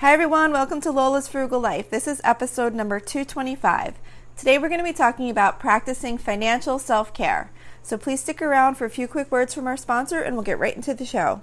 Hi, 0.00 0.12
everyone. 0.12 0.52
Welcome 0.52 0.80
to 0.82 0.92
Lola's 0.92 1.26
Frugal 1.26 1.58
Life. 1.58 1.90
This 1.90 2.06
is 2.06 2.20
episode 2.22 2.72
number 2.72 3.00
225. 3.00 3.94
Today, 4.36 4.56
we're 4.56 4.68
going 4.68 4.78
to 4.78 4.84
be 4.84 4.92
talking 4.92 5.28
about 5.28 5.58
practicing 5.58 6.18
financial 6.18 6.78
self 6.78 7.12
care. 7.12 7.50
So, 7.82 7.98
please 7.98 8.20
stick 8.20 8.40
around 8.40 8.76
for 8.76 8.84
a 8.84 8.90
few 8.90 9.08
quick 9.08 9.32
words 9.32 9.54
from 9.54 9.66
our 9.66 9.76
sponsor, 9.76 10.20
and 10.20 10.36
we'll 10.36 10.44
get 10.44 10.60
right 10.60 10.76
into 10.76 10.94
the 10.94 11.04
show. 11.04 11.42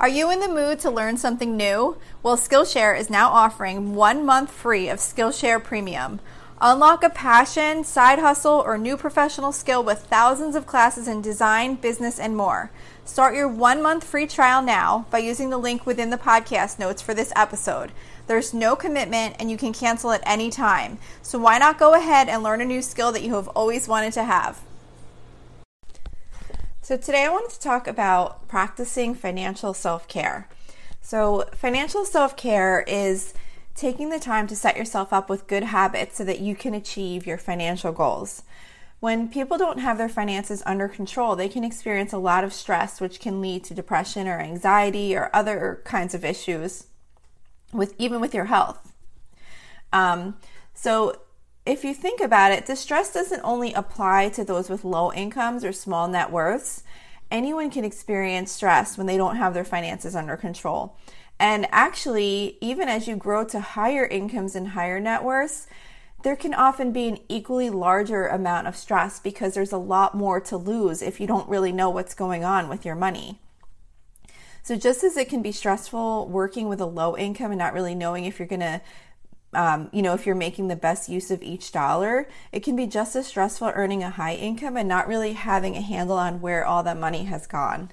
Are 0.00 0.08
you 0.08 0.30
in 0.30 0.38
the 0.38 0.46
mood 0.46 0.78
to 0.80 0.92
learn 0.92 1.16
something 1.16 1.56
new? 1.56 1.96
Well, 2.22 2.36
Skillshare 2.36 2.96
is 2.96 3.10
now 3.10 3.30
offering 3.30 3.96
one 3.96 4.24
month 4.24 4.52
free 4.52 4.88
of 4.88 5.00
Skillshare 5.00 5.62
Premium. 5.62 6.20
Unlock 6.60 7.02
a 7.02 7.10
passion, 7.10 7.82
side 7.82 8.20
hustle, 8.20 8.62
or 8.64 8.78
new 8.78 8.96
professional 8.96 9.50
skill 9.50 9.82
with 9.82 10.06
thousands 10.06 10.54
of 10.54 10.68
classes 10.68 11.08
in 11.08 11.20
design, 11.20 11.74
business, 11.74 12.20
and 12.20 12.36
more. 12.36 12.70
Start 13.04 13.34
your 13.34 13.48
one 13.48 13.82
month 13.82 14.04
free 14.04 14.28
trial 14.28 14.62
now 14.62 15.04
by 15.10 15.18
using 15.18 15.50
the 15.50 15.58
link 15.58 15.84
within 15.84 16.10
the 16.10 16.16
podcast 16.16 16.78
notes 16.78 17.02
for 17.02 17.12
this 17.12 17.32
episode. 17.34 17.90
There's 18.28 18.54
no 18.54 18.76
commitment 18.76 19.34
and 19.40 19.50
you 19.50 19.56
can 19.56 19.72
cancel 19.72 20.12
at 20.12 20.22
any 20.24 20.48
time. 20.48 20.98
So 21.22 21.40
why 21.40 21.58
not 21.58 21.76
go 21.76 21.94
ahead 21.94 22.28
and 22.28 22.44
learn 22.44 22.60
a 22.60 22.64
new 22.64 22.82
skill 22.82 23.10
that 23.10 23.24
you 23.24 23.34
have 23.34 23.48
always 23.48 23.88
wanted 23.88 24.12
to 24.12 24.22
have? 24.22 24.60
So, 26.88 26.96
today 26.96 27.26
I 27.26 27.28
wanted 27.28 27.50
to 27.50 27.60
talk 27.60 27.86
about 27.86 28.48
practicing 28.48 29.14
financial 29.14 29.74
self 29.74 30.08
care. 30.08 30.48
So, 31.02 31.44
financial 31.54 32.06
self 32.06 32.34
care 32.34 32.82
is 32.88 33.34
taking 33.74 34.08
the 34.08 34.18
time 34.18 34.46
to 34.46 34.56
set 34.56 34.74
yourself 34.74 35.12
up 35.12 35.28
with 35.28 35.48
good 35.48 35.64
habits 35.64 36.16
so 36.16 36.24
that 36.24 36.40
you 36.40 36.56
can 36.56 36.72
achieve 36.72 37.26
your 37.26 37.36
financial 37.36 37.92
goals. 37.92 38.42
When 39.00 39.28
people 39.28 39.58
don't 39.58 39.80
have 39.80 39.98
their 39.98 40.08
finances 40.08 40.62
under 40.64 40.88
control, 40.88 41.36
they 41.36 41.50
can 41.50 41.62
experience 41.62 42.14
a 42.14 42.16
lot 42.16 42.42
of 42.42 42.54
stress, 42.54 43.02
which 43.02 43.20
can 43.20 43.42
lead 43.42 43.64
to 43.64 43.74
depression 43.74 44.26
or 44.26 44.40
anxiety 44.40 45.14
or 45.14 45.28
other 45.34 45.82
kinds 45.84 46.14
of 46.14 46.24
issues 46.24 46.86
with 47.70 47.94
even 47.98 48.18
with 48.18 48.32
your 48.32 48.46
health. 48.46 48.94
Um, 49.92 50.38
so 50.72 51.20
if 51.68 51.84
you 51.84 51.92
think 51.92 52.20
about 52.20 52.50
it, 52.52 52.64
distress 52.64 53.12
doesn't 53.12 53.42
only 53.44 53.74
apply 53.74 54.30
to 54.30 54.44
those 54.44 54.70
with 54.70 54.84
low 54.84 55.12
incomes 55.12 55.64
or 55.64 55.72
small 55.72 56.08
net 56.08 56.32
worths. 56.32 56.82
Anyone 57.30 57.70
can 57.70 57.84
experience 57.84 58.50
stress 58.50 58.96
when 58.96 59.06
they 59.06 59.18
don't 59.18 59.36
have 59.36 59.52
their 59.52 59.64
finances 59.64 60.16
under 60.16 60.36
control. 60.36 60.96
And 61.38 61.66
actually, 61.70 62.56
even 62.62 62.88
as 62.88 63.06
you 63.06 63.16
grow 63.16 63.44
to 63.44 63.60
higher 63.60 64.06
incomes 64.06 64.56
and 64.56 64.68
higher 64.68 64.98
net 64.98 65.22
worths, 65.22 65.66
there 66.22 66.36
can 66.36 66.54
often 66.54 66.90
be 66.90 67.06
an 67.06 67.18
equally 67.28 67.70
larger 67.70 68.26
amount 68.26 68.66
of 68.66 68.74
stress 68.74 69.20
because 69.20 69.54
there's 69.54 69.70
a 69.70 69.78
lot 69.78 70.14
more 70.16 70.40
to 70.40 70.56
lose 70.56 71.02
if 71.02 71.20
you 71.20 71.26
don't 71.26 71.48
really 71.48 71.70
know 71.70 71.90
what's 71.90 72.14
going 72.14 72.44
on 72.44 72.68
with 72.68 72.84
your 72.84 72.96
money. 72.96 73.40
So, 74.62 74.74
just 74.74 75.04
as 75.04 75.16
it 75.16 75.28
can 75.28 75.42
be 75.42 75.52
stressful 75.52 76.28
working 76.28 76.68
with 76.68 76.80
a 76.80 76.86
low 76.86 77.16
income 77.16 77.52
and 77.52 77.58
not 77.58 77.72
really 77.72 77.94
knowing 77.94 78.24
if 78.24 78.38
you're 78.38 78.48
going 78.48 78.60
to 78.60 78.80
um, 79.54 79.88
you 79.92 80.02
know, 80.02 80.14
if 80.14 80.26
you're 80.26 80.34
making 80.34 80.68
the 80.68 80.76
best 80.76 81.08
use 81.08 81.30
of 81.30 81.42
each 81.42 81.72
dollar, 81.72 82.28
it 82.52 82.62
can 82.62 82.76
be 82.76 82.86
just 82.86 83.16
as 83.16 83.26
stressful 83.26 83.72
earning 83.74 84.02
a 84.02 84.10
high 84.10 84.34
income 84.34 84.76
and 84.76 84.88
not 84.88 85.08
really 85.08 85.32
having 85.32 85.76
a 85.76 85.80
handle 85.80 86.16
on 86.16 86.40
where 86.40 86.66
all 86.66 86.82
that 86.82 86.98
money 86.98 87.24
has 87.24 87.46
gone. 87.46 87.90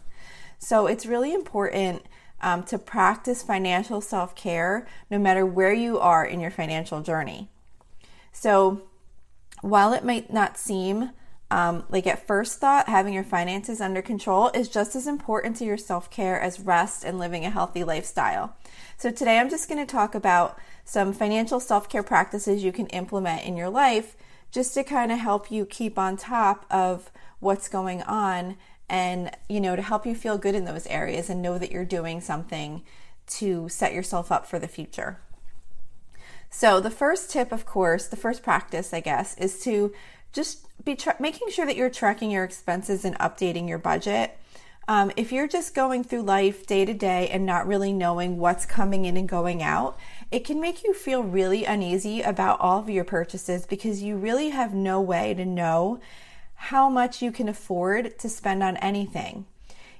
So 0.60 0.88
it's 0.88 1.06
really 1.06 1.34
important 1.34 2.04
um, 2.42 2.64
to 2.64 2.78
practice 2.78 3.42
financial 3.42 4.02
self 4.02 4.36
care 4.36 4.86
no 5.10 5.18
matter 5.18 5.46
where 5.46 5.74
you 5.74 5.98
are 6.00 6.26
in 6.26 6.40
your 6.40 6.52
financial 6.52 7.02
journey. 7.02 7.50
So 8.32 8.84
while 9.62 9.94
it 9.94 10.04
might 10.04 10.32
not 10.32 10.58
seem 10.58 11.12
um, 11.52 11.84
like 11.90 12.08
at 12.08 12.26
first 12.26 12.60
thought, 12.60 12.90
having 12.90 13.14
your 13.14 13.24
finances 13.24 13.80
under 13.80 14.02
control 14.02 14.50
is 14.54 14.68
just 14.68 14.96
as 14.96 15.06
important 15.06 15.56
to 15.58 15.66
your 15.66 15.78
self 15.78 16.10
care 16.10 16.40
as 16.40 16.60
rest 16.60 17.04
and 17.04 17.20
living 17.20 17.46
a 17.46 17.50
healthy 17.50 17.84
lifestyle. 17.84 18.56
So 18.98 19.12
today 19.12 19.38
I'm 19.38 19.50
just 19.50 19.70
going 19.70 19.86
to 19.86 19.92
talk 19.92 20.16
about 20.16 20.58
some 20.84 21.14
financial 21.14 21.60
self 21.60 21.88
care 21.88 22.04
practices 22.04 22.64
you 22.64 22.72
can 22.72 22.88
implement 22.88 23.44
in 23.44 23.58
your 23.58 23.70
life 23.70 24.16
just 24.52 24.74
to 24.74 24.84
kind 24.84 25.12
of 25.12 25.20
help 25.20 25.52
you 25.52 25.66
keep 25.66 26.00
on 26.00 26.18
top 26.18 26.66
of 26.72 27.12
what's 27.40 27.68
going 27.68 28.02
on 28.04 28.58
and, 28.90 29.32
you 29.50 29.60
know, 29.60 29.76
to 29.76 29.82
help 29.82 30.06
you 30.06 30.16
feel 30.16 30.38
good 30.38 30.56
in 30.56 30.66
those 30.66 30.88
areas 30.88 31.30
and 31.30 31.42
know 31.42 31.58
that 31.58 31.72
you're 31.72 31.86
doing 31.86 32.22
something 32.22 32.82
to 33.28 33.68
set 33.70 33.94
yourself 33.94 34.32
up 34.32 34.48
for 34.48 34.60
the 34.60 34.68
future. 34.68 35.20
So, 36.50 36.80
the 36.80 36.92
first 36.92 37.32
tip, 37.32 37.52
of 37.52 37.66
course, 37.66 38.08
the 38.08 38.16
first 38.16 38.42
practice, 38.42 38.94
I 38.94 39.02
guess, 39.02 39.38
is 39.38 39.60
to 39.64 39.92
just 40.36 40.68
be 40.84 40.96
tra- 40.96 41.16
making 41.20 41.50
sure 41.50 41.66
that 41.66 41.78
you're 41.78 41.90
tracking 41.90 42.30
your 42.30 42.44
expenses 42.44 43.06
and 43.06 43.18
updating 43.18 43.68
your 43.68 43.78
budget. 43.80 44.38
Um, 44.88 45.12
if 45.16 45.32
you're 45.32 45.48
just 45.48 45.74
going 45.74 46.04
through 46.04 46.22
life 46.22 46.68
day 46.68 46.86
to 46.86 46.94
day 46.94 47.28
and 47.30 47.44
not 47.44 47.66
really 47.66 47.92
knowing 47.92 48.38
what's 48.38 48.68
coming 48.68 49.06
in 49.06 49.18
and 49.18 49.28
going 49.28 49.64
out, 49.64 49.98
it 50.30 50.46
can 50.46 50.62
make 50.62 50.84
you 50.84 50.94
feel 50.94 51.24
really 51.24 51.66
uneasy 51.66 52.22
about 52.22 52.60
all 52.60 52.82
of 52.82 52.90
your 52.90 53.06
purchases 53.06 53.66
because 53.66 54.04
you 54.04 54.16
really 54.16 54.50
have 54.50 54.76
no 54.76 55.02
way 55.02 55.34
to 55.34 55.46
know 55.46 56.00
how 56.56 56.88
much 56.90 57.22
you 57.22 57.32
can 57.32 57.50
afford 57.50 58.20
to 58.20 58.30
spend 58.30 58.62
on 58.62 58.78
anything. 58.78 59.46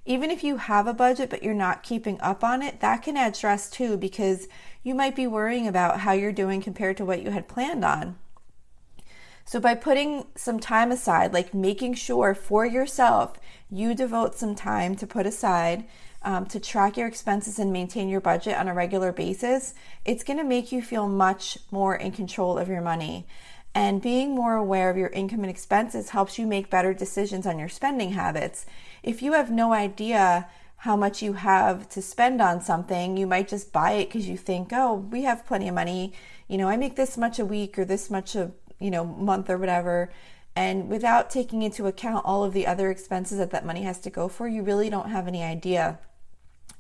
Even 0.06 0.30
if 0.30 0.44
you 0.44 0.58
have 0.58 0.86
a 0.86 0.94
budget 0.94 1.32
but 1.32 1.42
you're 1.42 1.56
not 1.56 1.82
keeping 1.82 2.22
up 2.22 2.44
on 2.44 2.62
it, 2.62 2.80
that 2.82 3.02
can 3.02 3.18
add 3.18 3.36
stress 3.36 3.72
too 3.72 3.98
because 3.98 4.48
you 4.84 4.94
might 4.94 5.16
be 5.16 5.26
worrying 5.26 5.68
about 5.68 6.02
how 6.02 6.12
you're 6.12 6.32
doing 6.32 6.62
compared 6.62 6.98
to 6.98 7.06
what 7.06 7.24
you 7.24 7.32
had 7.32 7.48
planned 7.48 7.84
on. 7.84 8.18
So, 9.48 9.60
by 9.60 9.76
putting 9.76 10.26
some 10.36 10.60
time 10.60 10.92
aside, 10.92 11.32
like 11.32 11.54
making 11.54 11.94
sure 11.94 12.34
for 12.34 12.66
yourself 12.66 13.40
you 13.70 13.94
devote 13.94 14.36
some 14.36 14.56
time 14.56 14.96
to 14.96 15.06
put 15.06 15.28
aside 15.28 15.86
um, 16.24 16.48
to 16.48 16.60
track 16.60 16.98
your 16.98 17.08
expenses 17.08 17.60
and 17.60 17.72
maintain 17.72 18.10
your 18.10 18.22
budget 18.22 18.58
on 18.58 18.68
a 18.68 18.74
regular 18.74 19.12
basis, 19.12 19.76
it's 20.04 20.24
going 20.24 20.40
to 20.40 20.44
make 20.44 20.72
you 20.72 20.82
feel 20.82 21.08
much 21.08 21.60
more 21.70 21.96
in 21.96 22.12
control 22.12 22.58
of 22.58 22.68
your 22.68 22.82
money. 22.82 23.28
And 23.76 24.02
being 24.02 24.34
more 24.34 24.56
aware 24.56 24.90
of 24.90 24.98
your 24.98 25.10
income 25.10 25.42
and 25.42 25.50
expenses 25.50 26.10
helps 26.10 26.40
you 26.40 26.48
make 26.48 26.72
better 26.72 26.94
decisions 26.94 27.46
on 27.46 27.60
your 27.60 27.70
spending 27.70 28.14
habits. 28.14 28.66
If 29.04 29.22
you 29.22 29.34
have 29.34 29.52
no 29.52 29.74
idea 29.74 30.48
how 30.78 30.96
much 30.96 31.22
you 31.22 31.34
have 31.34 31.88
to 31.90 32.02
spend 32.02 32.42
on 32.42 32.62
something, 32.62 33.18
you 33.18 33.28
might 33.28 33.48
just 33.48 33.72
buy 33.72 33.92
it 33.92 34.08
because 34.08 34.28
you 34.28 34.38
think, 34.38 34.70
oh, 34.72 34.94
we 34.96 35.24
have 35.24 35.46
plenty 35.46 35.68
of 35.68 35.76
money. 35.76 36.14
You 36.48 36.58
know, 36.58 36.68
I 36.68 36.78
make 36.78 36.96
this 36.96 37.18
much 37.18 37.38
a 37.38 37.46
week 37.46 37.78
or 37.78 37.86
this 37.86 38.10
much 38.10 38.36
a 38.36 38.52
you 38.80 38.92
know 38.92 39.06
month 39.06 39.50
or 39.50 39.58
whatever. 39.58 40.12
And 40.56 40.90
without 40.90 41.30
taking 41.30 41.64
into 41.64 41.86
account 41.86 42.26
all 42.26 42.44
of 42.44 42.54
the 42.54 42.66
other 42.66 42.90
expenses 42.90 43.40
that 43.40 43.52
that 43.52 43.66
money 43.66 43.84
has 43.84 44.00
to 44.00 44.10
go 44.10 44.30
for 44.30 44.48
you 44.48 44.64
really 44.64 44.90
don't 44.90 45.10
have 45.10 45.28
any 45.28 45.44
idea 45.44 46.00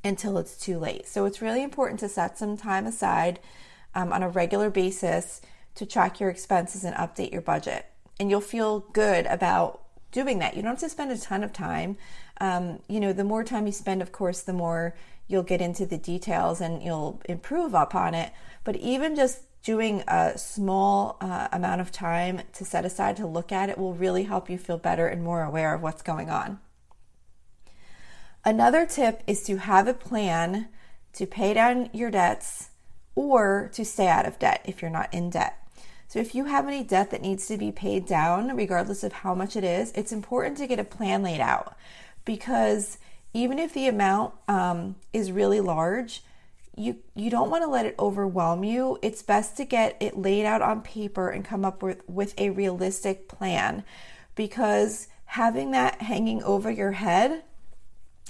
until 0.04 0.38
it's 0.38 0.58
too 0.58 0.78
late. 0.78 1.08
So 1.08 1.26
it's 1.26 1.42
really 1.42 1.64
important 1.64 2.00
to 2.00 2.10
set 2.10 2.38
some 2.38 2.56
time 2.56 2.86
aside 2.86 3.40
um, 3.94 4.14
on 4.14 4.24
a 4.24 4.30
regular 4.30 4.70
basis 4.70 5.42
to 5.76 5.86
track 5.86 6.20
your 6.20 6.30
expenses 6.30 6.84
and 6.84 6.96
update 6.96 7.32
your 7.32 7.42
budget. 7.42 7.86
And 8.20 8.30
you'll 8.30 8.42
feel 8.42 8.82
good 8.94 9.26
about 9.26 9.82
doing 10.12 10.40
that. 10.40 10.56
You 10.56 10.62
don't 10.62 10.72
have 10.72 10.80
to 10.80 10.90
spend 10.90 11.12
a 11.12 11.18
ton 11.18 11.44
of 11.44 11.52
time. 11.52 11.98
Um, 12.40 12.80
you 12.88 13.00
know 13.00 13.14
the 13.14 13.24
more 13.24 13.44
time 13.44 13.66
you 13.66 13.72
spend 13.72 14.02
of 14.02 14.12
course 14.12 14.42
the 14.42 14.54
more 14.54 14.94
you'll 15.28 15.44
get 15.44 15.62
into 15.62 15.86
the 15.86 15.98
details 15.98 16.62
and 16.62 16.84
you'll 16.84 17.22
improve 17.26 17.74
upon 17.74 18.14
it. 18.14 18.32
But 18.64 18.76
even 18.78 19.16
just 19.16 19.40
doing 19.66 20.04
a 20.08 20.38
small 20.38 21.18
uh, 21.20 21.48
amount 21.52 21.82
of 21.82 21.92
time 21.92 22.40
to 22.54 22.64
set 22.64 22.86
aside 22.86 23.18
to 23.18 23.26
look 23.26 23.52
at 23.52 23.68
it 23.68 23.80
will 23.80 23.96
really 23.96 24.24
help 24.24 24.48
you 24.48 24.60
feel 24.60 24.78
better 24.78 25.08
and 25.08 25.24
more 25.24 25.42
aware 25.42 25.74
of 25.74 25.82
what's 25.82 26.04
going 26.04 26.30
on. 26.30 26.60
Another 28.46 28.86
tip 28.86 29.24
is 29.26 29.42
to 29.44 29.58
have 29.58 29.88
a 29.88 29.94
plan 29.94 30.68
to 31.14 31.26
pay 31.26 31.56
down 31.56 31.90
your 31.94 32.12
debts 32.12 32.70
or 33.16 33.72
to 33.74 33.84
stay 33.84 34.08
out 34.08 34.28
of 34.28 34.38
debt 34.38 34.62
if 34.66 34.84
you're 34.84 34.92
not 34.92 35.12
in 35.12 35.32
debt. 35.32 35.58
So, 36.08 36.20
if 36.20 36.36
you 36.36 36.46
have 36.46 36.68
any 36.68 36.84
debt 36.84 37.10
that 37.10 37.24
needs 37.24 37.48
to 37.48 37.58
be 37.58 37.72
paid 37.72 38.06
down, 38.06 38.56
regardless 38.56 39.04
of 39.04 39.12
how 39.12 39.34
much 39.34 39.56
it 39.56 39.64
is, 39.64 39.92
it's 39.94 40.12
important 40.12 40.58
to 40.58 40.68
get 40.68 40.80
a 40.80 40.84
plan 40.84 41.24
laid 41.24 41.42
out 41.42 41.76
because 42.24 43.00
even 43.34 43.58
if 43.58 43.74
the 43.74 43.88
amount 43.88 44.36
um, 44.48 44.96
is 45.12 45.32
really 45.32 45.60
large, 45.60 46.22
you 46.78 46.98
you 47.16 47.30
don't 47.30 47.50
want 47.50 47.64
to 47.64 47.70
let 47.70 47.86
it 47.86 47.96
overwhelm 47.98 48.64
you. 48.64 49.00
It's 49.02 49.22
best 49.22 49.58
to 49.58 49.66
get 49.66 49.98
it 50.00 50.18
laid 50.18 50.46
out 50.46 50.62
on 50.62 50.82
paper 50.82 51.30
and 51.30 51.46
come 51.46 51.64
up 51.64 51.82
with 51.82 52.02
with 52.08 52.34
a 52.38 52.50
realistic 52.50 53.28
plan 53.28 53.84
because 54.36 55.08
having 55.26 55.72
that 55.72 56.02
hanging 56.02 56.44
over 56.44 56.70
your 56.70 56.92
head 56.92 57.44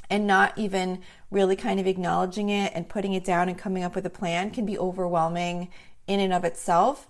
and 0.09 0.27
not 0.27 0.57
even 0.57 1.01
really 1.31 1.55
kind 1.55 1.79
of 1.79 1.87
acknowledging 1.87 2.49
it 2.49 2.71
and 2.75 2.87
putting 2.87 3.13
it 3.13 3.25
down 3.25 3.49
and 3.49 3.57
coming 3.57 3.83
up 3.83 3.95
with 3.95 4.05
a 4.05 4.09
plan 4.09 4.51
can 4.51 4.65
be 4.65 4.77
overwhelming 4.77 5.69
in 6.07 6.19
and 6.19 6.33
of 6.33 6.45
itself 6.45 7.07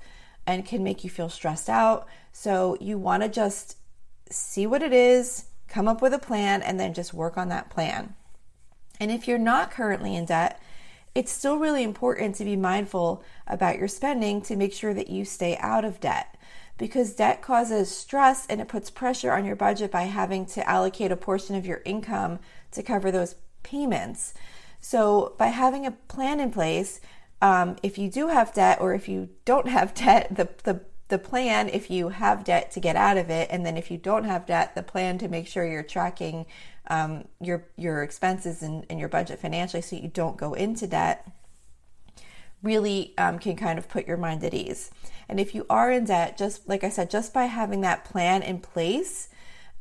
and 0.48 0.66
can 0.66 0.84
make 0.84 1.04
you 1.04 1.10
feel 1.10 1.30
stressed 1.30 1.70
out. 1.70 2.08
So 2.32 2.78
you 2.80 2.98
want 2.98 3.24
to 3.24 3.30
just 3.30 3.78
see 4.30 4.66
what 4.66 4.82
it 4.82 4.94
is, 4.94 5.46
come 5.68 5.88
up 5.88 6.02
with 6.02 6.14
a 6.14 6.20
plan, 6.20 6.62
and 6.62 6.80
then 6.80 6.94
just 6.94 7.14
work 7.14 7.38
on 7.38 7.50
that 7.50 7.70
plan. 7.70 8.16
And 9.00 9.12
if 9.12 9.28
you're 9.28 9.38
not 9.38 9.72
currently 9.72 10.16
in 10.16 10.26
debt, 10.26 10.62
it's 11.16 11.32
still 11.32 11.58
really 11.58 11.84
important 11.84 12.36
to 12.36 12.46
be 12.46 12.58
mindful 12.58 13.24
about 13.48 13.80
your 13.80 13.88
spending 13.88 14.42
to 14.42 14.56
make 14.56 14.74
sure 14.74 14.94
that 14.94 15.10
you 15.10 15.24
stay 15.24 15.58
out 15.58 15.86
of 15.86 16.02
debt 16.02 16.36
because 16.78 17.16
debt 17.16 17.42
causes 17.42 17.90
stress 17.90 18.46
and 18.48 18.60
it 18.60 18.68
puts 18.68 18.90
pressure 18.90 19.32
on 19.32 19.46
your 19.46 19.56
budget 19.56 19.92
by 19.92 20.04
having 20.04 20.46
to 20.46 20.70
allocate 20.70 21.12
a 21.12 21.16
portion 21.16 21.56
of 21.56 21.66
your 21.66 21.82
income 21.86 22.40
to 22.72 22.84
cover 22.84 23.12
those 23.12 23.36
payments. 23.64 24.34
So, 24.82 25.34
by 25.38 25.48
having 25.48 25.86
a 25.86 25.92
plan 25.92 26.40
in 26.40 26.52
place, 26.52 27.00
um, 27.42 27.78
if 27.82 27.98
you 27.98 28.10
do 28.10 28.28
have 28.28 28.54
debt 28.54 28.80
or 28.82 28.94
if 28.94 29.08
you 29.08 29.30
don't 29.46 29.68
have 29.68 29.94
debt, 29.96 30.36
the, 30.36 30.50
the 30.64 30.82
the 31.08 31.20
plan 31.20 31.70
if 31.70 31.92
you 31.92 32.10
have 32.10 32.44
debt 32.44 32.72
to 32.72 32.80
get 32.80 32.96
out 32.96 33.18
of 33.18 33.30
it, 33.30 33.48
and 33.52 33.66
then 33.66 33.78
if 33.78 33.92
you 33.92 33.98
don't 33.98 34.24
have 34.24 34.46
debt, 34.46 34.76
the 34.76 34.84
plan 34.84 35.18
to 35.20 35.28
make 35.28 35.48
sure 35.48 35.66
you're 35.66 35.84
tracking 35.84 36.46
um, 36.88 37.26
your 37.40 37.66
your 37.76 38.04
expenses 38.04 38.62
and, 38.62 38.86
and, 38.90 39.00
your 39.00 39.10
budget 39.10 39.40
financially 39.40 39.82
so 39.82 39.96
you 39.96 40.08
don't 40.08 40.38
go 40.38 40.54
into 40.54 40.86
debt 40.86 41.28
really 42.66 43.14
um, 43.18 43.40
can 43.40 43.56
kind 43.56 43.80
of 43.80 43.88
put 43.88 44.08
your 44.08 44.18
mind 44.18 44.44
at 44.44 44.54
ease. 44.54 44.92
And 45.30 45.40
if 45.40 45.56
you 45.56 45.66
are 45.70 45.92
in 45.92 46.06
debt, 46.06 46.38
just 46.38 46.68
like 46.68 46.84
I 46.84 46.90
said, 46.90 47.10
just 47.10 47.34
by 47.34 47.46
having 47.46 47.82
that 47.82 48.06
plan 48.06 48.42
in 48.42 48.60
place 48.60 49.30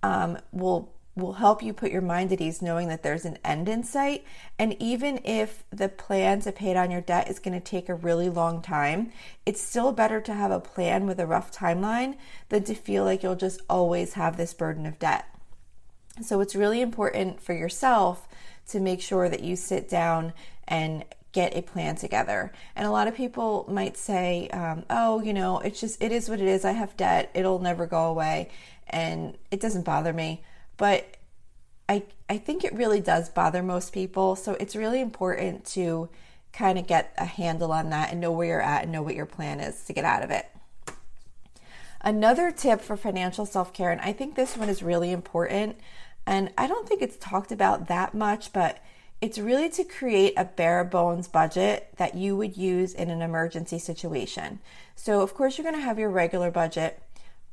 um, 0.03 0.39
will 0.53 0.94
will 1.17 1.35
help 1.35 1.63
you 1.63 1.73
put 1.73 1.93
your 1.93 2.03
mind 2.03 2.33
at 2.33 2.41
ease 2.41 2.61
knowing 2.61 2.89
that 2.89 3.03
there's 3.03 3.25
an 3.25 3.39
end 3.45 3.69
in 3.69 3.85
sight. 3.85 4.25
And 4.59 4.77
even 4.83 5.21
if 5.25 5.63
the 5.71 5.89
plan 5.89 6.41
to 6.41 6.53
pay 6.53 6.75
down 6.75 6.91
your 6.91 7.01
debt 7.01 7.29
is 7.29 7.39
going 7.39 7.59
to 7.59 7.65
take 7.65 7.89
a 7.89 7.95
really 7.95 8.29
long 8.29 8.61
time, 8.61 9.13
it's 9.47 9.63
still 9.63 9.93
better 9.93 10.21
to 10.21 10.35
have 10.35 10.51
a 10.51 10.59
plan 10.59 11.07
with 11.07 11.21
a 11.21 11.27
rough 11.27 11.53
timeline 11.53 12.17
than 12.49 12.65
to 12.65 12.75
feel 12.75 13.05
like 13.05 13.23
you'll 13.23 13.37
just 13.37 13.61
always 13.71 14.15
have 14.15 14.37
this 14.37 14.55
burden 14.55 14.87
of 14.87 14.99
debt. 14.99 15.27
So 16.23 16.41
it's 16.41 16.57
really 16.57 16.81
important 16.81 17.41
for 17.41 17.53
yourself 17.53 18.29
to 18.69 18.81
make 18.81 19.01
sure 19.01 19.29
that 19.29 19.43
you 19.43 19.57
sit 19.57 19.89
down 19.89 20.33
and 20.67 21.05
get 21.33 21.57
a 21.57 21.63
plan 21.63 21.97
together. 21.97 22.53
And 22.75 22.87
a 22.87 22.91
lot 22.91 23.09
of 23.09 23.15
people 23.15 23.67
might 23.69 23.97
say, 23.97 24.49
um, 24.49 24.85
oh, 24.89 25.21
you 25.21 25.33
know, 25.33 25.59
it's 25.59 25.81
just, 25.81 26.03
it 26.03 26.13
is 26.13 26.29
what 26.29 26.41
it 26.41 26.47
is. 26.47 26.65
I 26.65 26.73
have 26.73 26.97
debt, 26.97 27.31
it'll 27.35 27.59
never 27.59 27.87
go 27.87 28.07
away. 28.07 28.51
And 28.89 29.37
it 29.51 29.61
doesn't 29.61 29.85
bother 29.85 30.13
me. 30.13 30.43
But 30.77 31.17
I, 31.89 32.05
I 32.29 32.39
think 32.39 32.65
it 32.65 32.75
really 32.75 33.01
does 33.01 33.29
bother 33.29 33.63
most 33.63 33.93
people. 33.93 34.37
So 34.37 34.55
it's 34.55 34.75
really 34.75 35.01
important 35.01 35.65
to 35.67 36.09
kind 36.53 36.79
of 36.79 36.87
get 36.87 37.13
a 37.19 37.25
handle 37.25 37.73
on 37.73 37.91
that 37.91 38.11
and 38.11 38.21
know 38.21 38.33
where 38.33 38.47
you're 38.47 38.63
at 38.63 38.85
and 38.85 38.93
know 38.93 39.03
what 39.03 39.15
your 39.15 39.27
plan 39.27 39.61
is 39.61 39.85
to 39.85 39.93
get 39.93 40.05
out 40.05 40.23
of 40.23 40.31
it. 40.31 40.47
Another 42.01 42.51
tip 42.51 42.81
for 42.81 42.97
financial 42.97 43.47
self 43.47 43.73
care, 43.73 43.91
and 43.91 44.01
I 44.01 44.13
think 44.13 44.35
this 44.35 44.57
one 44.57 44.69
is 44.69 44.83
really 44.83 45.11
important, 45.11 45.77
and 46.27 46.53
I 46.57 46.67
don't 46.67 46.87
think 46.87 47.01
it's 47.01 47.17
talked 47.17 47.51
about 47.51 47.89
that 47.89 48.15
much, 48.15 48.53
but 48.53 48.79
it's 49.23 49.39
really 49.39 49.71
to 49.71 49.85
create 49.85 50.35
a 50.37 50.45
bare 50.45 50.85
bones 50.85 51.29
budget 51.29 51.89
that 51.97 52.15
you 52.15 52.37
would 52.37 52.59
use 52.59 52.93
in 52.93 53.09
an 53.09 53.23
emergency 53.23 53.79
situation. 53.79 54.59
So, 54.95 55.23
of 55.23 55.33
course, 55.33 55.57
you're 55.57 55.65
going 55.65 55.77
to 55.77 55.81
have 55.81 55.99
your 55.99 56.11
regular 56.11 56.51
budget, 56.51 57.03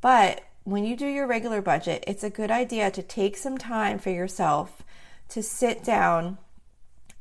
but 0.02 0.42
when 0.64 0.86
you 0.86 0.96
do 0.96 1.08
your 1.08 1.28
regular 1.28 1.62
budget, 1.62 2.04
it's 2.08 2.24
a 2.24 2.30
good 2.30 2.52
idea 2.52 2.92
to 2.92 3.02
take 3.02 3.36
some 3.38 3.58
time 3.58 3.98
for 3.98 4.10
yourself 4.10 4.84
to 5.30 5.42
sit 5.42 5.84
down 5.84 6.38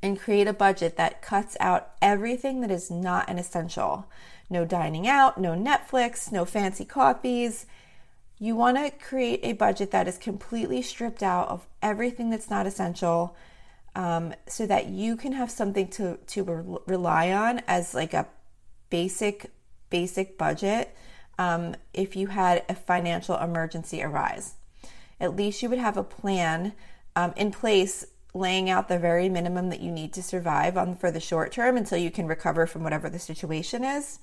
and 0.02 0.19
create 0.19 0.46
a 0.46 0.52
budget 0.52 0.96
that 0.96 1.22
cuts 1.22 1.56
out 1.60 1.90
everything 2.00 2.60
that 2.60 2.70
is 2.70 2.90
not 2.90 3.28
an 3.28 3.38
essential. 3.38 4.06
No 4.48 4.64
dining 4.64 5.06
out, 5.06 5.38
no 5.38 5.52
Netflix, 5.52 6.32
no 6.32 6.44
fancy 6.44 6.84
coffees. 6.84 7.66
You 8.38 8.56
want 8.56 8.78
to 8.78 8.90
create 8.90 9.40
a 9.42 9.52
budget 9.52 9.90
that 9.90 10.08
is 10.08 10.19
completely 10.19 10.82
stripped 10.82 11.22
out 11.22 11.48
of 11.48 11.66
everything 11.82 12.31
that's 12.31 12.50
not 12.50 12.66
essential 12.66 13.37
um, 13.94 14.34
so 14.46 14.66
that 14.66 14.87
you 14.87 15.16
can 15.16 15.32
have 15.32 15.50
something 15.50 15.88
to, 15.88 16.19
to 16.28 16.42
re- 16.42 16.78
rely 16.87 17.32
on 17.32 17.60
as 17.66 17.94
like 17.94 18.14
a 18.14 18.26
basic, 18.88 19.50
basic 19.90 20.38
budget 20.38 20.94
um, 21.40 21.75
if 21.94 22.16
you 22.16 22.26
had 22.26 22.62
a 22.69 22.75
financial 22.75 23.34
emergency 23.38 24.02
arise. 24.02 24.56
At 25.19 25.34
least 25.34 25.62
you 25.62 25.70
would 25.70 25.78
have 25.78 25.96
a 25.96 26.04
plan 26.04 26.75
um, 27.16 27.32
in 27.34 27.50
place 27.50 28.04
laying 28.34 28.69
out 28.69 28.88
the 28.88 28.98
very 28.98 29.31
minimum 29.31 29.70
that 29.70 29.81
you 29.81 29.90
need 29.90 30.12
to 30.12 30.22
survive 30.22 30.76
on 30.76 30.94
for 30.94 31.10
the 31.10 31.19
short 31.19 31.50
term 31.50 31.78
until 31.78 31.96
you 31.96 32.10
can 32.10 32.26
recover 32.26 32.66
from 32.66 32.84
whatever 32.84 33.08
the 33.08 33.19
situation 33.19 33.82
is. 33.82 34.19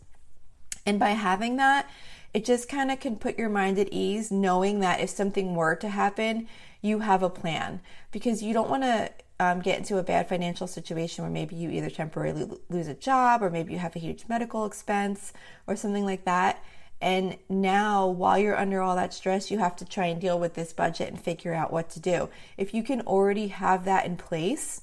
And 0.85 0.99
by 0.99 1.09
having 1.09 1.57
that, 1.57 1.89
it 2.35 2.45
just 2.45 2.69
kind 2.69 2.91
of 2.91 2.99
can 2.99 3.15
put 3.15 3.39
your 3.39 3.49
mind 3.49 3.79
at 3.79 3.91
ease 3.91 4.29
knowing 4.29 4.79
that 4.81 4.99
if 4.99 5.09
something 5.09 5.55
were 5.55 5.75
to 5.77 5.89
happen, 5.89 6.47
you 6.83 6.99
have 6.99 7.23
a 7.23 7.31
plan 7.31 7.81
because 8.11 8.43
you 8.43 8.53
don't 8.53 8.69
want 8.69 8.83
to 8.83 9.09
um, 9.39 9.59
get 9.61 9.79
into 9.79 9.97
a 9.97 10.03
bad 10.03 10.29
financial 10.29 10.67
situation 10.67 11.23
where 11.23 11.31
maybe 11.31 11.55
you 11.55 11.71
either 11.71 11.89
temporarily 11.89 12.47
lose 12.69 12.87
a 12.87 12.93
job 12.93 13.41
or 13.41 13.49
maybe 13.49 13.73
you 13.73 13.79
have 13.79 13.95
a 13.95 13.99
huge 13.99 14.25
medical 14.29 14.65
expense 14.65 15.33
or 15.65 15.75
something 15.75 16.05
like 16.05 16.25
that. 16.25 16.63
And 16.99 17.37
now, 17.47 18.07
while 18.07 18.39
you're 18.39 18.57
under 18.57 18.81
all 18.81 18.95
that 18.95 19.13
stress, 19.13 19.51
you 19.51 19.59
have 19.59 19.75
to 19.77 19.85
try 19.85 20.07
and 20.07 20.19
deal 20.19 20.39
with 20.39 20.55
this 20.55 20.73
budget 20.73 21.09
and 21.09 21.21
figure 21.21 21.53
out 21.53 21.71
what 21.71 21.89
to 21.91 21.99
do. 21.99 22.29
If 22.57 22.73
you 22.73 22.81
can 22.81 23.01
already 23.01 23.47
have 23.49 23.85
that 23.85 24.05
in 24.05 24.17
place, 24.17 24.81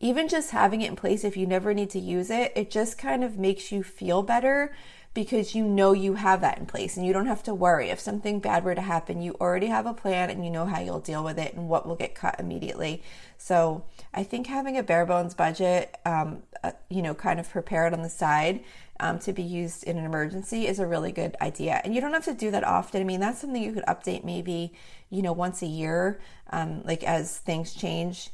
even 0.00 0.28
just 0.28 0.52
having 0.52 0.82
it 0.82 0.90
in 0.90 0.96
place, 0.96 1.24
if 1.24 1.36
you 1.36 1.46
never 1.46 1.74
need 1.74 1.90
to 1.90 1.98
use 1.98 2.30
it, 2.30 2.52
it 2.54 2.70
just 2.70 2.96
kind 2.96 3.24
of 3.24 3.38
makes 3.38 3.72
you 3.72 3.82
feel 3.82 4.22
better 4.22 4.72
because 5.14 5.54
you 5.54 5.64
know 5.64 5.92
you 5.92 6.14
have 6.14 6.40
that 6.40 6.58
in 6.58 6.66
place 6.66 6.96
and 6.96 7.06
you 7.06 7.12
don't 7.12 7.26
have 7.26 7.42
to 7.44 7.54
worry. 7.54 7.90
If 7.90 7.98
something 7.98 8.40
bad 8.40 8.64
were 8.64 8.74
to 8.74 8.80
happen, 8.80 9.20
you 9.20 9.36
already 9.40 9.66
have 9.66 9.86
a 9.86 9.94
plan 9.94 10.30
and 10.30 10.44
you 10.44 10.50
know 10.50 10.66
how 10.66 10.80
you'll 10.80 11.00
deal 11.00 11.24
with 11.24 11.38
it 11.38 11.54
and 11.54 11.68
what 11.68 11.86
will 11.86 11.96
get 11.96 12.14
cut 12.14 12.38
immediately. 12.38 13.02
So 13.36 13.84
I 14.12 14.22
think 14.22 14.46
having 14.46 14.76
a 14.76 14.82
bare 14.82 15.06
bones 15.06 15.34
budget, 15.34 15.96
um, 16.04 16.42
uh, 16.62 16.72
you 16.88 17.02
know, 17.02 17.14
kind 17.14 17.40
of 17.40 17.50
prepared 17.50 17.92
on 17.92 18.02
the 18.02 18.08
side 18.08 18.62
um, 19.00 19.18
to 19.20 19.32
be 19.32 19.42
used 19.42 19.84
in 19.84 19.96
an 19.96 20.04
emergency 20.04 20.66
is 20.66 20.78
a 20.78 20.86
really 20.86 21.12
good 21.12 21.36
idea. 21.40 21.80
And 21.84 21.94
you 21.94 22.00
don't 22.00 22.12
have 22.12 22.24
to 22.24 22.34
do 22.34 22.50
that 22.50 22.64
often. 22.64 23.00
I 23.00 23.04
mean, 23.04 23.20
that's 23.20 23.40
something 23.40 23.62
you 23.62 23.72
could 23.72 23.86
update 23.86 24.24
maybe, 24.24 24.72
you 25.10 25.22
know, 25.22 25.32
once 25.32 25.62
a 25.62 25.66
year, 25.66 26.20
um, 26.50 26.82
like 26.84 27.04
as 27.04 27.38
things 27.38 27.74
change. 27.74 28.30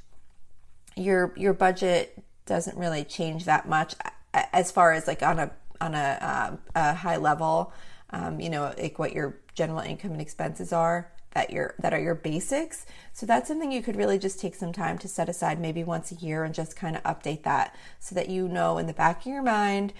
Your 0.96 1.32
your 1.36 1.52
budget 1.52 2.22
doesn't 2.46 2.76
really 2.76 3.04
change 3.04 3.46
that 3.46 3.68
much 3.68 3.94
as 4.32 4.70
far 4.70 4.92
as 4.92 5.06
like 5.06 5.22
on 5.22 5.38
a 5.38 5.50
on 5.80 5.94
a, 5.94 6.18
uh, 6.20 6.56
a 6.74 6.94
high 6.94 7.16
level, 7.16 7.72
um, 8.10 8.40
you 8.40 8.50
know, 8.50 8.74
like 8.78 8.98
what 8.98 9.12
your 9.12 9.36
general 9.54 9.80
income 9.80 10.12
and 10.12 10.20
expenses 10.20 10.72
are 10.72 11.10
that 11.34 11.50
your 11.50 11.74
that 11.80 11.92
are 11.92 12.00
your 12.00 12.14
basics. 12.14 12.86
So 13.12 13.26
that's 13.26 13.48
something 13.48 13.72
you 13.72 13.82
could 13.82 13.96
really 13.96 14.18
just 14.18 14.40
take 14.40 14.54
some 14.54 14.72
time 14.72 14.98
to 14.98 15.08
set 15.08 15.28
aside 15.28 15.60
maybe 15.60 15.84
once 15.84 16.12
a 16.12 16.14
year 16.14 16.44
and 16.44 16.54
just 16.54 16.76
kind 16.76 16.96
of 16.96 17.02
update 17.02 17.42
that 17.42 17.74
so 17.98 18.14
that 18.14 18.28
you 18.28 18.48
know 18.48 18.78
in 18.78 18.86
the 18.86 18.92
back 18.92 19.20
of 19.20 19.26
your 19.26 19.42
mind 19.42 19.92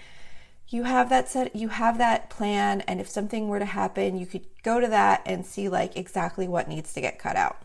you 0.67 0.83
have 0.83 1.09
that 1.09 1.29
set 1.29 1.55
you 1.55 1.69
have 1.69 1.97
that 1.97 2.29
plan 2.29 2.81
and 2.81 2.99
if 2.99 3.07
something 3.07 3.47
were 3.47 3.59
to 3.59 3.65
happen 3.65 4.17
you 4.17 4.25
could 4.25 4.45
go 4.63 4.79
to 4.79 4.87
that 4.87 5.21
and 5.25 5.45
see 5.45 5.69
like 5.69 5.95
exactly 5.95 6.47
what 6.47 6.67
needs 6.67 6.93
to 6.93 7.01
get 7.01 7.19
cut 7.19 7.35
out. 7.35 7.57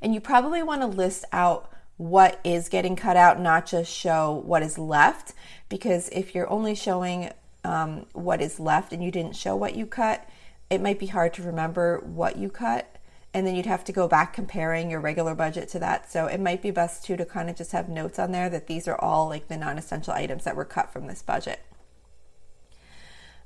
And 0.00 0.14
you 0.14 0.20
probably 0.20 0.62
want 0.62 0.82
to 0.82 0.86
list 0.86 1.24
out 1.32 1.72
what 1.96 2.40
is 2.44 2.68
getting 2.68 2.96
cut 2.96 3.16
out, 3.16 3.40
not 3.40 3.66
just 3.66 3.92
show 3.92 4.42
what 4.44 4.62
is 4.62 4.78
left. 4.78 5.32
Because 5.68 6.08
if 6.10 6.34
you're 6.34 6.50
only 6.50 6.74
showing 6.74 7.32
um, 7.64 8.06
what 8.12 8.40
is 8.40 8.60
left 8.60 8.92
and 8.92 9.02
you 9.02 9.10
didn't 9.10 9.36
show 9.36 9.56
what 9.56 9.74
you 9.74 9.86
cut, 9.86 10.28
it 10.70 10.80
might 10.80 10.98
be 10.98 11.06
hard 11.06 11.34
to 11.34 11.42
remember 11.42 12.00
what 12.04 12.36
you 12.36 12.50
cut. 12.50 12.92
And 13.32 13.46
then 13.46 13.54
you'd 13.54 13.66
have 13.66 13.84
to 13.84 13.92
go 13.92 14.08
back 14.08 14.32
comparing 14.32 14.90
your 14.90 15.00
regular 15.00 15.34
budget 15.34 15.68
to 15.70 15.78
that. 15.80 16.10
So 16.10 16.26
it 16.26 16.40
might 16.40 16.62
be 16.62 16.70
best 16.70 17.04
too 17.04 17.16
to 17.16 17.24
kind 17.26 17.50
of 17.50 17.56
just 17.56 17.72
have 17.72 17.88
notes 17.88 18.18
on 18.18 18.32
there 18.32 18.48
that 18.48 18.66
these 18.66 18.88
are 18.88 18.98
all 18.98 19.28
like 19.28 19.48
the 19.48 19.56
non 19.56 19.78
essential 19.78 20.14
items 20.14 20.44
that 20.44 20.56
were 20.56 20.64
cut 20.64 20.92
from 20.92 21.06
this 21.06 21.22
budget. 21.22 21.60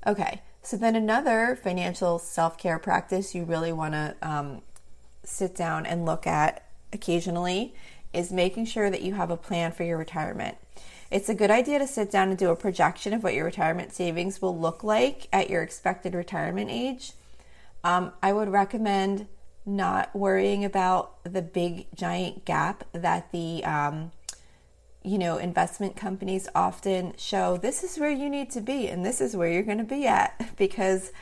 Okay, 0.06 0.42
so 0.62 0.76
then 0.76 0.94
another 0.94 1.58
financial 1.60 2.18
self 2.18 2.56
care 2.56 2.78
practice 2.78 3.34
you 3.34 3.44
really 3.44 3.72
want 3.72 3.94
to 3.94 4.16
um, 4.22 4.62
sit 5.24 5.54
down 5.56 5.86
and 5.86 6.06
look 6.06 6.26
at 6.26 6.66
occasionally 6.92 7.74
is 8.12 8.32
making 8.32 8.66
sure 8.66 8.90
that 8.90 9.02
you 9.02 9.14
have 9.14 9.30
a 9.30 9.36
plan 9.36 9.72
for 9.72 9.84
your 9.84 9.98
retirement. 9.98 10.56
It's 11.10 11.28
a 11.28 11.34
good 11.34 11.50
idea 11.50 11.78
to 11.80 11.86
sit 11.86 12.10
down 12.10 12.28
and 12.28 12.38
do 12.38 12.50
a 12.50 12.56
projection 12.56 13.12
of 13.12 13.24
what 13.24 13.34
your 13.34 13.44
retirement 13.44 13.92
savings 13.92 14.40
will 14.40 14.56
look 14.56 14.84
like 14.84 15.28
at 15.32 15.50
your 15.50 15.62
expected 15.62 16.14
retirement 16.14 16.70
age. 16.70 17.12
Um, 17.82 18.12
I 18.22 18.32
would 18.32 18.48
recommend 18.48 19.26
not 19.66 20.14
worrying 20.14 20.64
about 20.64 21.22
the 21.24 21.42
big 21.42 21.86
giant 21.94 22.44
gap 22.44 22.84
that 22.92 23.32
the 23.32 23.64
um, 23.64 24.12
you 25.02 25.18
know 25.18 25.38
investment 25.38 25.96
companies 25.96 26.48
often 26.54 27.14
show. 27.16 27.56
This 27.56 27.82
is 27.82 27.98
where 27.98 28.10
you 28.10 28.28
need 28.28 28.50
to 28.52 28.60
be, 28.60 28.88
and 28.88 29.04
this 29.04 29.20
is 29.20 29.36
where 29.36 29.50
you're 29.50 29.62
going 29.62 29.78
to 29.78 29.84
be 29.84 30.06
at 30.06 30.54
because 30.56 31.12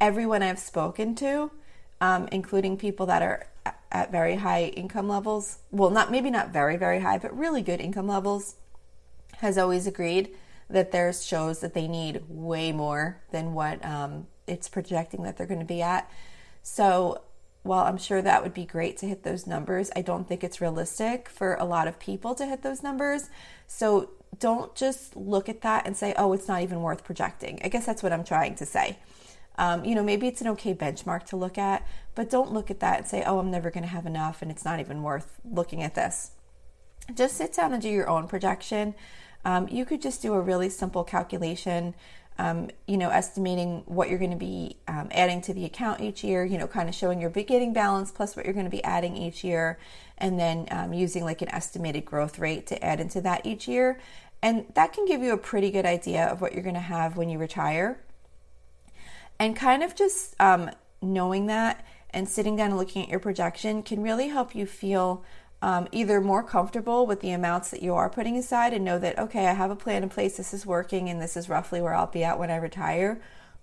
everyone 0.00 0.42
I've 0.42 0.58
spoken 0.58 1.14
to, 1.16 1.50
um, 2.00 2.28
including 2.32 2.76
people 2.76 3.06
that 3.06 3.22
are 3.22 3.46
at 3.92 4.12
very 4.12 4.36
high 4.36 4.64
income 4.64 5.08
levels, 5.08 5.58
well, 5.70 5.90
not 5.90 6.10
maybe 6.10 6.30
not 6.30 6.50
very, 6.50 6.76
very 6.76 7.00
high, 7.00 7.18
but 7.18 7.36
really 7.36 7.62
good 7.62 7.80
income 7.80 8.06
levels, 8.06 8.56
has 9.38 9.58
always 9.58 9.86
agreed 9.86 10.30
that 10.68 10.92
there's 10.92 11.24
shows 11.24 11.60
that 11.60 11.74
they 11.74 11.88
need 11.88 12.22
way 12.28 12.70
more 12.72 13.20
than 13.32 13.54
what 13.54 13.84
um, 13.84 14.26
it's 14.46 14.68
projecting 14.68 15.22
that 15.24 15.36
they're 15.36 15.46
going 15.46 15.60
to 15.60 15.66
be 15.66 15.82
at. 15.82 16.10
So 16.62 17.22
while 17.62 17.84
I'm 17.84 17.98
sure 17.98 18.22
that 18.22 18.42
would 18.42 18.54
be 18.54 18.64
great 18.64 18.96
to 18.98 19.06
hit 19.06 19.22
those 19.22 19.46
numbers, 19.46 19.90
I 19.96 20.02
don't 20.02 20.28
think 20.28 20.44
it's 20.44 20.60
realistic 20.60 21.28
for 21.28 21.54
a 21.54 21.64
lot 21.64 21.88
of 21.88 21.98
people 21.98 22.34
to 22.36 22.46
hit 22.46 22.62
those 22.62 22.82
numbers. 22.82 23.28
So 23.66 24.10
don't 24.38 24.74
just 24.74 25.16
look 25.16 25.48
at 25.48 25.62
that 25.62 25.86
and 25.86 25.96
say, 25.96 26.14
oh, 26.16 26.32
it's 26.32 26.48
not 26.48 26.62
even 26.62 26.80
worth 26.80 27.04
projecting. 27.04 27.60
I 27.64 27.68
guess 27.68 27.84
that's 27.84 28.02
what 28.02 28.12
I'm 28.12 28.24
trying 28.24 28.54
to 28.56 28.66
say. 28.66 28.98
Um, 29.58 29.84
you 29.84 29.94
know, 29.94 30.02
maybe 30.02 30.26
it's 30.26 30.40
an 30.40 30.48
okay 30.48 30.74
benchmark 30.74 31.24
to 31.26 31.36
look 31.36 31.58
at, 31.58 31.86
but 32.14 32.30
don't 32.30 32.52
look 32.52 32.70
at 32.70 32.80
that 32.80 32.98
and 32.98 33.06
say, 33.06 33.22
oh, 33.26 33.38
I'm 33.38 33.50
never 33.50 33.70
going 33.70 33.82
to 33.82 33.88
have 33.88 34.06
enough 34.06 34.42
and 34.42 34.50
it's 34.50 34.64
not 34.64 34.80
even 34.80 35.02
worth 35.02 35.40
looking 35.44 35.82
at 35.82 35.94
this. 35.94 36.30
Just 37.14 37.36
sit 37.36 37.52
down 37.52 37.72
and 37.72 37.82
do 37.82 37.88
your 37.88 38.08
own 38.08 38.26
projection. 38.28 38.94
Um, 39.44 39.68
you 39.68 39.84
could 39.84 40.00
just 40.00 40.22
do 40.22 40.34
a 40.34 40.40
really 40.40 40.68
simple 40.68 41.04
calculation 41.04 41.94
um, 42.40 42.70
you 42.86 42.96
know, 42.96 43.10
estimating 43.10 43.82
what 43.84 44.08
you're 44.08 44.18
going 44.18 44.30
to 44.30 44.36
be 44.36 44.76
um, 44.88 45.08
adding 45.10 45.42
to 45.42 45.52
the 45.52 45.66
account 45.66 46.00
each 46.00 46.24
year, 46.24 46.42
you 46.42 46.56
know, 46.56 46.66
kind 46.66 46.88
of 46.88 46.94
showing 46.94 47.20
your 47.20 47.28
beginning 47.28 47.74
balance 47.74 48.10
plus 48.10 48.34
what 48.34 48.46
you're 48.46 48.54
going 48.54 48.64
to 48.64 48.70
be 48.70 48.82
adding 48.82 49.14
each 49.14 49.44
year, 49.44 49.78
and 50.16 50.40
then 50.40 50.66
um, 50.70 50.94
using 50.94 51.22
like 51.22 51.42
an 51.42 51.50
estimated 51.50 52.06
growth 52.06 52.38
rate 52.38 52.66
to 52.68 52.82
add 52.82 52.98
into 52.98 53.20
that 53.20 53.44
each 53.44 53.68
year. 53.68 54.00
And 54.40 54.64
that 54.72 54.94
can 54.94 55.04
give 55.04 55.20
you 55.20 55.34
a 55.34 55.36
pretty 55.36 55.70
good 55.70 55.84
idea 55.84 56.24
of 56.24 56.40
what 56.40 56.54
you're 56.54 56.62
going 56.62 56.74
to 56.76 56.80
have 56.80 57.18
when 57.18 57.28
you 57.28 57.38
retire. 57.38 58.00
And 59.40 59.56
kind 59.56 59.82
of 59.82 59.96
just 59.96 60.36
um, 60.38 60.70
knowing 61.00 61.46
that 61.46 61.84
and 62.10 62.28
sitting 62.28 62.56
down 62.56 62.66
and 62.66 62.76
looking 62.76 63.02
at 63.02 63.08
your 63.08 63.20
projection 63.20 63.82
can 63.82 64.02
really 64.02 64.28
help 64.28 64.54
you 64.54 64.66
feel 64.66 65.24
um, 65.62 65.88
either 65.92 66.20
more 66.20 66.42
comfortable 66.42 67.06
with 67.06 67.20
the 67.20 67.30
amounts 67.30 67.70
that 67.70 67.82
you 67.82 67.94
are 67.94 68.10
putting 68.10 68.36
aside 68.36 68.74
and 68.74 68.84
know 68.84 68.98
that, 68.98 69.18
okay, 69.18 69.46
I 69.46 69.54
have 69.54 69.70
a 69.70 69.76
plan 69.76 70.02
in 70.02 70.10
place, 70.10 70.36
this 70.36 70.52
is 70.52 70.66
working, 70.66 71.08
and 71.08 71.22
this 71.22 71.38
is 71.38 71.48
roughly 71.48 71.80
where 71.80 71.94
I'll 71.94 72.06
be 72.06 72.22
at 72.22 72.38
when 72.38 72.50
I 72.50 72.56
retire. 72.56 73.20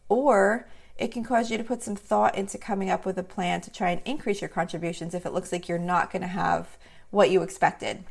Or 0.10 0.67
it 0.98 1.12
can 1.12 1.24
cause 1.24 1.51
you 1.51 1.60
to 1.60 1.63
put 1.63 1.84
some 1.84 1.96
thought 1.96 2.36
into 2.36 2.57
coming 2.57 2.89
up 2.89 3.05
with 3.05 3.17
a 3.19 3.24
plan 3.24 3.62
to 3.62 3.72
try 3.72 3.91
and 3.91 4.01
increase 4.03 4.41
your 4.41 4.50
contributions 4.50 5.13
if 5.13 5.27
it 5.27 5.34
looks 5.34 5.51
like 5.51 5.69
you're 5.69 5.77
not 5.77 6.12
going 6.12 6.24
to 6.24 6.27
have 6.27 6.75
what 7.12 7.29
you 7.29 7.43
expected 7.43 8.03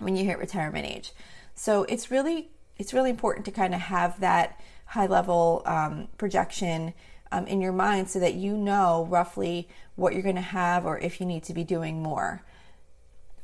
when 0.00 0.16
you 0.16 0.24
hit 0.24 0.38
retirement 0.38 0.86
age. 0.86 1.12
So 1.54 1.84
it's 1.84 2.10
really 2.10 2.50
it's 2.80 2.94
really 2.94 3.10
important 3.10 3.44
to 3.44 3.50
kind 3.50 3.74
of 3.74 3.80
have 3.80 4.18
that 4.20 4.58
high 4.86 5.06
level 5.06 5.62
um, 5.66 6.08
projection 6.16 6.94
um, 7.30 7.46
in 7.46 7.60
your 7.60 7.72
mind 7.72 8.08
so 8.08 8.18
that 8.18 8.34
you 8.34 8.56
know 8.56 9.06
roughly 9.10 9.68
what 9.96 10.14
you're 10.14 10.22
going 10.22 10.34
to 10.34 10.40
have 10.40 10.86
or 10.86 10.98
if 10.98 11.20
you 11.20 11.26
need 11.26 11.42
to 11.44 11.52
be 11.52 11.62
doing 11.62 12.02
more 12.02 12.42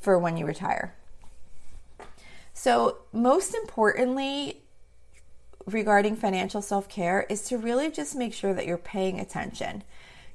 for 0.01 0.19
when 0.19 0.39
you 0.39 0.47
retire. 0.47 0.95
So, 2.55 2.99
most 3.13 3.55
importantly, 3.55 4.63
regarding 5.67 6.17
financial 6.17 6.63
self 6.63 6.89
care, 6.89 7.27
is 7.29 7.43
to 7.49 7.59
really 7.59 7.91
just 7.91 8.17
make 8.17 8.33
sure 8.33 8.55
that 8.55 8.67
you're 8.67 8.79
paying 8.79 9.21
attention. 9.21 9.85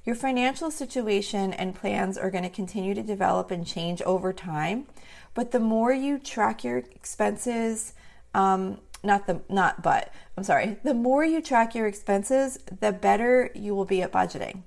Your 0.05 0.15
financial 0.15 0.70
situation 0.70 1.53
and 1.53 1.74
plans 1.74 2.20
are 2.20 2.29
going 2.29 2.43
to 2.43 2.50
continue 2.50 2.93
to 2.93 3.01
develop 3.01 3.50
and 3.50 3.65
change 3.65 4.01
over 4.03 4.31
time, 4.31 4.86
but 5.34 5.51
the 5.51 5.60
more 5.60 5.91
you 5.91 6.20
track 6.20 6.63
your 6.63 6.77
expenses, 6.77 7.93
um, 8.34 8.79
not 9.03 9.27
the 9.27 9.41
not 9.50 9.81
but 9.81 10.13
I'm 10.38 10.43
sorry, 10.43 10.77
the 10.84 10.93
more 10.93 11.25
you 11.25 11.41
track 11.41 11.75
your 11.75 11.88
expenses, 11.88 12.60
the 12.79 12.91
better 12.91 13.51
you 13.55 13.75
will 13.75 13.86
be 13.86 14.01
at 14.01 14.12
budgeting. 14.12 14.63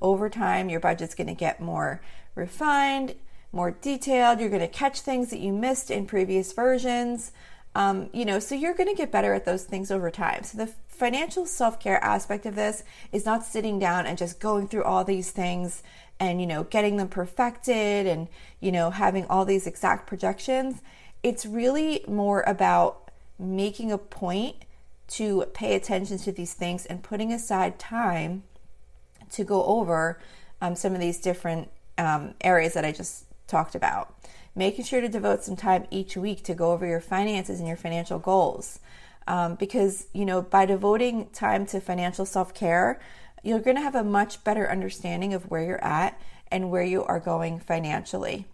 Over 0.00 0.28
time, 0.28 0.68
your 0.68 0.80
budget's 0.80 1.14
going 1.14 1.28
to 1.28 1.34
get 1.34 1.60
more 1.60 2.02
refined 2.34 3.14
more 3.56 3.72
detailed. 3.72 4.38
You're 4.38 4.50
going 4.50 4.60
to 4.60 4.68
catch 4.68 5.00
things 5.00 5.30
that 5.30 5.40
you 5.40 5.52
missed 5.52 5.90
in 5.90 6.06
previous 6.06 6.52
versions. 6.52 7.32
Um, 7.74 8.08
you 8.12 8.24
know, 8.24 8.38
so 8.38 8.54
you're 8.54 8.74
going 8.74 8.88
to 8.88 8.94
get 8.94 9.10
better 9.10 9.34
at 9.34 9.44
those 9.44 9.64
things 9.64 9.90
over 9.90 10.10
time. 10.10 10.44
So 10.44 10.58
the 10.58 10.72
financial 10.88 11.46
self 11.46 11.80
care 11.80 12.02
aspect 12.04 12.46
of 12.46 12.54
this 12.54 12.84
is 13.12 13.26
not 13.26 13.44
sitting 13.44 13.78
down 13.78 14.06
and 14.06 14.16
just 14.16 14.40
going 14.40 14.68
through 14.68 14.84
all 14.84 15.04
these 15.04 15.30
things 15.30 15.82
and, 16.20 16.40
you 16.40 16.46
know, 16.46 16.64
getting 16.64 16.96
them 16.96 17.08
perfected 17.08 18.06
and, 18.06 18.28
you 18.60 18.72
know, 18.72 18.90
having 18.90 19.26
all 19.26 19.44
these 19.44 19.66
exact 19.66 20.06
projections. 20.06 20.80
It's 21.22 21.44
really 21.44 22.04
more 22.06 22.42
about 22.46 23.05
making 23.38 23.92
a 23.92 23.98
point 23.98 24.56
to 25.08 25.44
pay 25.54 25.74
attention 25.74 26.18
to 26.18 26.32
these 26.32 26.54
things 26.54 26.86
and 26.86 27.02
putting 27.02 27.32
aside 27.32 27.78
time 27.78 28.42
to 29.30 29.44
go 29.44 29.64
over 29.64 30.18
um, 30.60 30.74
some 30.74 30.94
of 30.94 31.00
these 31.00 31.20
different 31.20 31.68
um, 31.98 32.34
areas 32.40 32.74
that 32.74 32.84
I 32.84 32.92
just 32.92 33.24
talked 33.46 33.74
about. 33.74 34.14
Making 34.54 34.84
sure 34.84 35.00
to 35.00 35.08
devote 35.08 35.44
some 35.44 35.56
time 35.56 35.86
each 35.90 36.16
week 36.16 36.42
to 36.44 36.54
go 36.54 36.72
over 36.72 36.86
your 36.86 37.00
finances 37.00 37.58
and 37.58 37.68
your 37.68 37.76
financial 37.76 38.18
goals. 38.18 38.80
Um, 39.28 39.56
because, 39.56 40.06
you 40.12 40.24
know, 40.24 40.40
by 40.40 40.66
devoting 40.66 41.28
time 41.30 41.66
to 41.66 41.80
financial 41.80 42.24
self 42.24 42.54
care, 42.54 43.00
you're 43.42 43.60
going 43.60 43.76
to 43.76 43.82
have 43.82 43.94
a 43.94 44.04
much 44.04 44.42
better 44.44 44.70
understanding 44.70 45.34
of 45.34 45.50
where 45.50 45.62
you're 45.62 45.84
at 45.84 46.18
and 46.50 46.70
where 46.70 46.82
you 46.82 47.04
are 47.04 47.20
going 47.20 47.58
financially. 47.58 48.46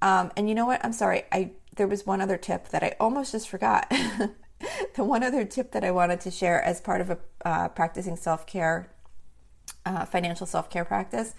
Um, 0.00 0.30
and 0.36 0.48
you 0.48 0.54
know 0.54 0.66
what? 0.66 0.84
I'm 0.84 0.92
sorry. 0.92 1.24
I 1.32 1.52
there 1.74 1.86
was 1.86 2.06
one 2.06 2.20
other 2.20 2.36
tip 2.36 2.68
that 2.68 2.82
I 2.82 2.94
almost 3.00 3.32
just 3.32 3.48
forgot. 3.48 3.90
the 4.94 5.04
one 5.04 5.22
other 5.22 5.44
tip 5.44 5.72
that 5.72 5.84
I 5.84 5.90
wanted 5.90 6.20
to 6.22 6.30
share 6.30 6.62
as 6.62 6.80
part 6.80 7.00
of 7.00 7.10
a 7.10 7.18
uh, 7.44 7.68
practicing 7.68 8.16
self 8.16 8.46
care, 8.46 8.90
uh, 9.86 10.04
financial 10.04 10.46
self 10.46 10.70
care 10.70 10.84
practice, 10.84 11.34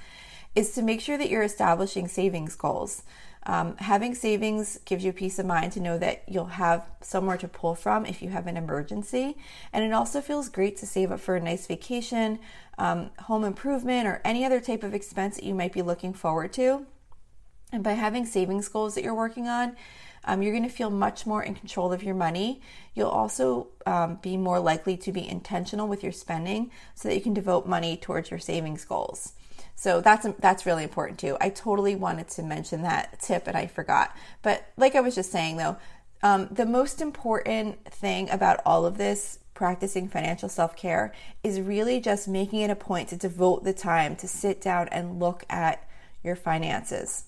is 0.55 0.73
to 0.73 0.81
make 0.81 1.01
sure 1.01 1.17
that 1.17 1.29
you're 1.29 1.43
establishing 1.43 2.07
savings 2.07 2.55
goals. 2.55 3.03
Um, 3.45 3.75
having 3.77 4.15
savings 4.15 4.79
gives 4.85 5.03
you 5.03 5.11
peace 5.11 5.37
of 5.37 5.45
mind 5.45 5.73
to 5.73 5.81
know 5.81 5.97
that 5.97 6.23
you'll 6.27 6.45
have 6.45 6.85
somewhere 7.01 7.35
to 7.37 7.47
pull 7.47 7.75
from 7.75 8.05
if 8.05 8.21
you 8.21 8.29
have 8.29 8.47
an 8.47 8.55
emergency. 8.55 9.35
And 9.73 9.83
it 9.83 9.91
also 9.91 10.21
feels 10.21 10.47
great 10.47 10.77
to 10.77 10.85
save 10.85 11.11
up 11.11 11.19
for 11.19 11.35
a 11.35 11.41
nice 11.41 11.67
vacation, 11.67 12.39
um, 12.77 13.11
home 13.19 13.43
improvement, 13.43 14.07
or 14.07 14.21
any 14.23 14.45
other 14.45 14.61
type 14.61 14.81
of 14.83 14.93
expense 14.93 15.35
that 15.35 15.43
you 15.43 15.53
might 15.53 15.73
be 15.73 15.81
looking 15.81 16.13
forward 16.13 16.53
to. 16.53 16.85
And 17.73 17.83
by 17.83 17.93
having 17.93 18.25
savings 18.25 18.69
goals 18.69 18.95
that 18.95 19.03
you're 19.03 19.13
working 19.13 19.47
on, 19.47 19.75
um, 20.25 20.41
you're 20.41 20.53
going 20.53 20.63
to 20.63 20.69
feel 20.69 20.89
much 20.89 21.25
more 21.25 21.43
in 21.43 21.55
control 21.55 21.91
of 21.91 22.03
your 22.03 22.15
money. 22.15 22.61
You'll 22.95 23.09
also 23.09 23.67
um, 23.85 24.19
be 24.21 24.37
more 24.37 24.59
likely 24.59 24.97
to 24.97 25.11
be 25.11 25.27
intentional 25.27 25.87
with 25.87 26.03
your 26.03 26.11
spending 26.11 26.71
so 26.95 27.09
that 27.09 27.15
you 27.15 27.21
can 27.21 27.33
devote 27.33 27.67
money 27.67 27.97
towards 27.97 28.31
your 28.31 28.39
savings 28.39 28.85
goals. 28.85 29.33
So 29.75 30.01
that's 30.01 30.27
that's 30.39 30.65
really 30.65 30.83
important 30.83 31.19
too. 31.19 31.35
I 31.41 31.49
totally 31.49 31.95
wanted 31.95 32.29
to 32.29 32.43
mention 32.43 32.83
that 32.83 33.19
tip 33.19 33.47
and 33.47 33.57
I 33.57 33.67
forgot. 33.67 34.15
But 34.41 34.65
like 34.77 34.95
I 34.95 35.01
was 35.01 35.15
just 35.15 35.31
saying 35.31 35.57
though, 35.57 35.77
um, 36.21 36.47
the 36.51 36.65
most 36.65 37.01
important 37.01 37.83
thing 37.85 38.29
about 38.29 38.61
all 38.65 38.85
of 38.85 38.97
this 38.97 39.39
practicing 39.53 40.07
financial 40.07 40.47
self 40.47 40.75
care 40.75 41.13
is 41.43 41.59
really 41.59 41.99
just 41.99 42.27
making 42.27 42.61
it 42.61 42.69
a 42.69 42.75
point 42.75 43.09
to 43.09 43.17
devote 43.17 43.63
the 43.63 43.73
time 43.73 44.15
to 44.17 44.27
sit 44.27 44.61
down 44.61 44.87
and 44.89 45.19
look 45.19 45.43
at 45.49 45.87
your 46.23 46.35
finances. 46.35 47.25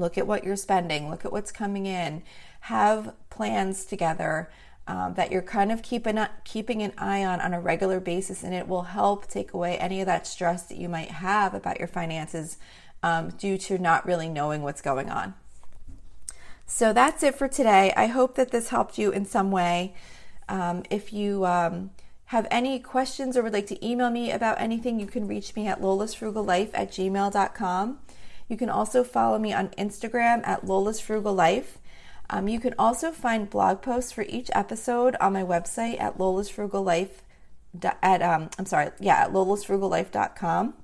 Look 0.00 0.18
at 0.18 0.26
what 0.26 0.44
you're 0.44 0.56
spending, 0.56 1.10
look 1.10 1.24
at 1.24 1.32
what's 1.32 1.52
coming 1.52 1.86
in, 1.86 2.22
have 2.60 3.14
plans 3.28 3.84
together, 3.84 4.50
um, 4.86 5.14
that 5.14 5.30
you're 5.30 5.42
kind 5.42 5.70
of 5.70 5.82
keeping 5.82 6.18
keeping 6.44 6.82
an 6.82 6.92
eye 6.98 7.24
on 7.24 7.40
on 7.40 7.54
a 7.54 7.60
regular 7.60 8.00
basis, 8.00 8.42
and 8.42 8.54
it 8.54 8.66
will 8.66 8.82
help 8.82 9.28
take 9.28 9.52
away 9.52 9.78
any 9.78 10.00
of 10.00 10.06
that 10.06 10.26
stress 10.26 10.64
that 10.64 10.78
you 10.78 10.88
might 10.88 11.10
have 11.10 11.54
about 11.54 11.78
your 11.78 11.88
finances 11.88 12.58
um, 13.02 13.30
due 13.30 13.56
to 13.58 13.78
not 13.78 14.04
really 14.06 14.28
knowing 14.28 14.62
what's 14.62 14.82
going 14.82 15.10
on. 15.10 15.34
So 16.66 16.92
that's 16.92 17.22
it 17.22 17.34
for 17.34 17.48
today. 17.48 17.92
I 17.96 18.06
hope 18.06 18.36
that 18.36 18.50
this 18.50 18.68
helped 18.68 18.98
you 18.98 19.10
in 19.10 19.24
some 19.24 19.50
way. 19.50 19.94
Um, 20.48 20.84
if 20.90 21.12
you 21.12 21.44
um, 21.44 21.90
have 22.26 22.46
any 22.50 22.78
questions 22.78 23.36
or 23.36 23.42
would 23.42 23.52
like 23.52 23.66
to 23.66 23.86
email 23.86 24.10
me 24.10 24.30
about 24.30 24.60
anything, 24.60 25.00
you 25.00 25.06
can 25.06 25.26
reach 25.26 25.56
me 25.56 25.66
at 25.66 25.80
lolasfrugallife 25.80 26.70
at 26.74 26.90
gmail.com. 26.92 27.98
You 28.50 28.56
can 28.56 28.68
also 28.68 29.04
follow 29.04 29.38
me 29.38 29.52
on 29.52 29.68
Instagram 29.78 30.44
at 30.44 30.66
lolas 30.66 31.00
lolasfrugallife. 31.00 31.78
Um, 32.28 32.48
you 32.48 32.58
can 32.58 32.74
also 32.78 33.12
find 33.12 33.48
blog 33.48 33.80
posts 33.80 34.10
for 34.10 34.22
each 34.22 34.50
episode 34.54 35.16
on 35.20 35.32
my 35.32 35.42
website 35.42 36.00
at 36.00 36.18
Lola's 36.18 36.48
Frugal 36.48 36.82
Life. 36.82 37.22
At 38.02 38.22
um, 38.22 38.50
I'm 38.58 38.66
sorry, 38.66 38.90
yeah, 38.98 39.24
at 39.24 39.32
lolasfrugallife.com. 39.32 40.74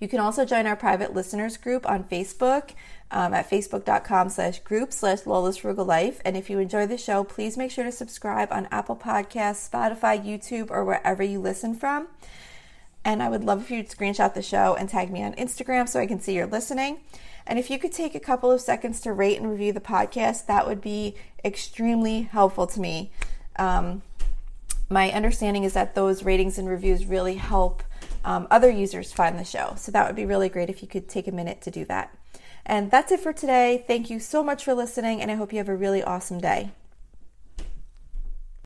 You 0.00 0.08
can 0.08 0.20
also 0.20 0.44
join 0.44 0.66
our 0.66 0.76
private 0.76 1.14
listeners 1.14 1.58
group 1.58 1.88
on 1.88 2.04
Facebook 2.04 2.72
um, 3.10 3.34
at 3.34 3.48
facebook.com 3.48 4.30
slash 4.30 4.58
group 4.60 4.92
slash 4.92 5.26
Lola's 5.26 5.58
Frugal 5.58 5.84
Life. 5.84 6.20
And 6.24 6.38
if 6.38 6.48
you 6.48 6.58
enjoy 6.58 6.86
the 6.86 6.98
show, 6.98 7.22
please 7.22 7.58
make 7.58 7.70
sure 7.70 7.84
to 7.84 7.92
subscribe 7.92 8.50
on 8.50 8.68
Apple 8.70 8.96
Podcasts, 8.96 9.70
Spotify, 9.70 10.22
YouTube, 10.22 10.70
or 10.70 10.84
wherever 10.84 11.22
you 11.22 11.38
listen 11.38 11.74
from. 11.74 12.08
And 13.06 13.22
I 13.22 13.28
would 13.28 13.44
love 13.44 13.62
if 13.62 13.70
you'd 13.70 13.88
screenshot 13.88 14.34
the 14.34 14.42
show 14.42 14.74
and 14.74 14.88
tag 14.88 15.12
me 15.12 15.22
on 15.22 15.32
Instagram 15.34 15.88
so 15.88 16.00
I 16.00 16.06
can 16.06 16.20
see 16.20 16.34
you're 16.34 16.44
listening. 16.44 16.98
And 17.46 17.56
if 17.56 17.70
you 17.70 17.78
could 17.78 17.92
take 17.92 18.16
a 18.16 18.20
couple 18.20 18.50
of 18.50 18.60
seconds 18.60 19.00
to 19.02 19.12
rate 19.12 19.38
and 19.38 19.48
review 19.48 19.72
the 19.72 19.80
podcast, 19.80 20.46
that 20.46 20.66
would 20.66 20.80
be 20.80 21.14
extremely 21.44 22.22
helpful 22.22 22.66
to 22.66 22.80
me. 22.80 23.12
Um, 23.60 24.02
my 24.90 25.12
understanding 25.12 25.62
is 25.62 25.74
that 25.74 25.94
those 25.94 26.24
ratings 26.24 26.58
and 26.58 26.68
reviews 26.68 27.06
really 27.06 27.36
help 27.36 27.84
um, 28.24 28.48
other 28.50 28.70
users 28.70 29.12
find 29.12 29.38
the 29.38 29.44
show. 29.44 29.74
So 29.76 29.92
that 29.92 30.04
would 30.08 30.16
be 30.16 30.26
really 30.26 30.48
great 30.48 30.68
if 30.68 30.82
you 30.82 30.88
could 30.88 31.08
take 31.08 31.28
a 31.28 31.32
minute 31.32 31.60
to 31.60 31.70
do 31.70 31.84
that. 31.84 32.12
And 32.66 32.90
that's 32.90 33.12
it 33.12 33.20
for 33.20 33.32
today. 33.32 33.84
Thank 33.86 34.10
you 34.10 34.18
so 34.18 34.42
much 34.42 34.64
for 34.64 34.74
listening, 34.74 35.22
and 35.22 35.30
I 35.30 35.36
hope 35.36 35.52
you 35.52 35.58
have 35.58 35.68
a 35.68 35.76
really 35.76 36.02
awesome 36.02 36.40
day. 36.40 36.72